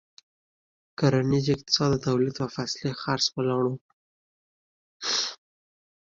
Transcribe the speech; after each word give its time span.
کرنیز 0.99 1.45
اقتصاد 1.53 1.89
د 1.95 2.03
تولید 2.07 2.33
په 2.39 2.45
فصلي 2.55 2.91
څرخ 3.01 3.25
ولاړ 3.33 3.63
و. 3.69 3.73